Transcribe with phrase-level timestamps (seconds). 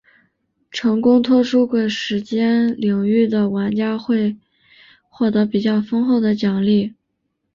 [0.71, 4.35] 成功脱出鬼时间领域的玩家会
[5.07, 6.95] 获得比较丰厚的奖励。